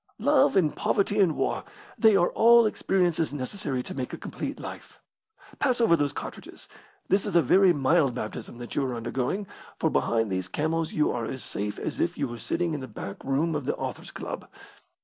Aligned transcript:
"Love 0.17 0.57
and 0.57 0.75
poverty 0.75 1.19
and 1.19 1.35
war, 1.35 1.63
they 1.95 2.15
are 2.15 2.29
all 2.29 2.65
experiences 2.65 3.31
necessary 3.31 3.83
to 3.83 3.93
make 3.93 4.13
a 4.13 4.17
complete 4.17 4.59
life. 4.59 4.99
Pass 5.59 5.79
over 5.79 5.95
those 5.95 6.11
cartridges. 6.11 6.67
This 7.09 7.23
is 7.23 7.35
a 7.35 7.41
very 7.43 7.71
mild 7.71 8.15
baptism 8.15 8.57
that 8.57 8.73
you 8.73 8.83
are 8.83 8.95
undergoing, 8.95 9.45
for 9.77 9.91
behind 9.91 10.31
these 10.31 10.47
camels 10.47 10.91
you 10.93 11.11
are 11.11 11.25
as 11.25 11.43
safe 11.43 11.77
as 11.77 11.99
if 11.99 12.17
you 12.17 12.27
were 12.27 12.39
sitting 12.39 12.73
in 12.73 12.79
the 12.79 12.87
back 12.87 13.23
room 13.23 13.53
of 13.53 13.65
the 13.65 13.75
Authors' 13.75 14.09
Club." 14.09 14.47